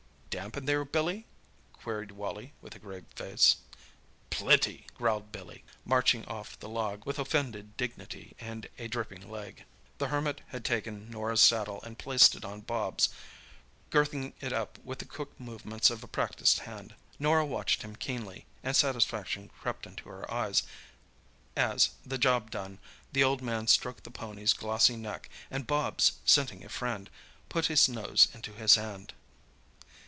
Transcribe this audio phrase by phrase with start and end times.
[0.31, 1.27] "Damp in there, Billy?"
[1.73, 3.57] queried Wally, with a grave face.
[4.29, 9.65] "Plenty!" growled Billy, marching off the log with offended dignity and a dripping leg.
[9.97, 13.09] The Hermit had taken Norah's saddle and placed it on Bobs,
[13.89, 16.95] girthing it up with the quick movements of a practised hand.
[17.19, 20.63] Norah watched him keenly, and satisfaction crept into her eyes,
[21.57, 22.79] as, the job done,
[23.11, 27.09] the old man stroked the pony's glossy neck, and Bobs, scenting a friend,
[27.49, 29.11] put his nose into his hand.